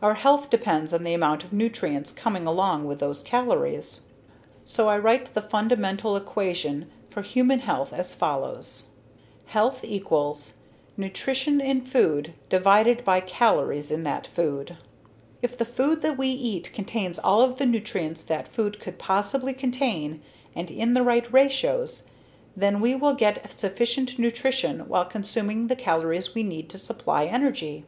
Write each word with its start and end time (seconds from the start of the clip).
Our 0.00 0.14
health 0.14 0.50
depends 0.50 0.94
on 0.94 1.02
the 1.02 1.14
amount 1.14 1.42
of 1.42 1.52
nutrients 1.52 2.12
coming 2.12 2.46
along 2.46 2.84
with 2.84 3.00
those 3.00 3.24
calories. 3.24 4.02
So 4.64 4.88
I 4.88 4.96
write 4.98 5.34
the 5.34 5.42
fundamental 5.42 6.14
equation 6.14 6.88
for 7.08 7.22
human 7.22 7.58
health 7.58 7.92
as 7.92 8.14
follows: 8.14 8.90
HEALTH 9.46 9.84
= 10.62 10.96
NUTRITION 10.96 11.60
IN 11.60 11.80
FOOD 11.80 12.34
DIVIDED 12.50 13.04
BY 13.04 13.20
CALORIES 13.22 13.90
IN 13.90 14.04
THAT 14.04 14.28
FOOD 14.28 14.76
If 15.42 15.58
the 15.58 15.64
food 15.64 16.02
that 16.02 16.16
we 16.18 16.28
eat 16.28 16.72
contains 16.72 17.18
all 17.18 17.42
of 17.42 17.56
the 17.56 17.66
nutrients 17.66 18.22
that 18.22 18.46
food 18.46 18.78
could 18.78 18.96
possibly 18.96 19.54
contain, 19.54 20.22
and 20.54 20.70
in 20.70 20.94
the 20.94 21.02
right 21.02 21.26
ratios, 21.32 22.06
then 22.56 22.80
we 22.80 22.94
will 22.94 23.16
get 23.16 23.50
sufficient 23.50 24.20
nutrition 24.20 24.86
while 24.86 25.04
consuming 25.04 25.66
the 25.66 25.74
calories 25.74 26.32
we 26.32 26.44
need 26.44 26.70
to 26.70 26.78
supply 26.78 27.24
energy. 27.24 27.84